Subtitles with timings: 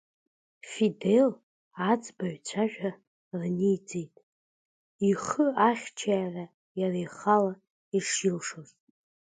[0.69, 1.33] Фидель
[1.91, 2.89] аӡбаҩцәа ажәа
[3.39, 4.15] рниҵеит
[5.09, 6.45] ихы ахьчара
[6.81, 7.53] иара ихала
[7.97, 8.69] ишилшоз.